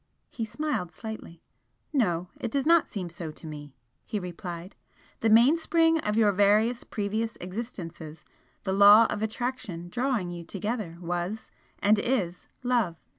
[0.31, 1.43] He smiled slightly.
[1.93, 4.75] "No, it does not seem so to me," he replied
[5.19, 8.25] "The mainspring of your various previous existences,
[8.63, 12.95] the law of attraction drawing you together was, and is, Love.